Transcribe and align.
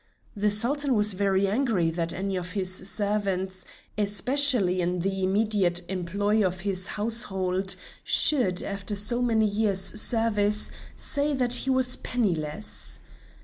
The 0.35 0.49
Sultan 0.49 0.95
was 0.95 1.13
very 1.13 1.45
angry 1.47 1.91
that 1.91 2.11
any 2.11 2.35
of 2.35 2.53
his 2.53 2.73
servants, 2.89 3.65
especially 3.99 4.81
in 4.81 5.01
the 5.01 5.21
immediate 5.23 5.83
employ 5.87 6.43
of 6.43 6.61
his 6.61 6.87
household, 6.97 7.75
should, 8.03 8.63
after 8.63 8.95
so 8.95 9.21
many 9.21 9.45
years' 9.45 10.01
service, 10.01 10.71
say 10.95 11.35
that 11.35 11.53
he 11.53 11.69
was 11.69 11.97
penniless. 11.97 12.99